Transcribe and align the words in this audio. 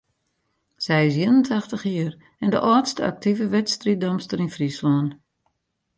Sy 0.83 0.99
is 1.09 1.15
ien 1.23 1.31
en 1.37 1.43
tachtich 1.49 1.85
jier 1.91 2.13
en 2.43 2.49
de 2.53 2.59
âldste 2.71 3.01
aktive 3.11 3.45
wedstriiddamster 3.55 4.39
yn 4.45 4.53
Fryslân. 4.55 5.07